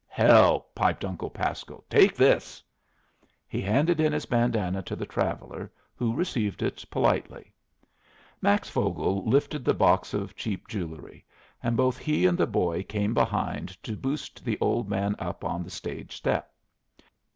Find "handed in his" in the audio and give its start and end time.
3.61-4.25